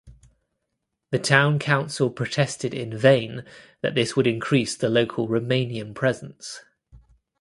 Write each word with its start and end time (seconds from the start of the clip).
The 1.11 1.19
town 1.19 1.59
council 1.59 2.09
protested 2.09 2.73
in 2.73 2.97
vain 2.97 3.43
that 3.81 3.93
this 3.93 4.15
would 4.15 4.25
increase 4.25 4.75
the 4.75 4.89
local 4.89 5.27
Romanian 5.27 5.93
presence. 5.93 6.61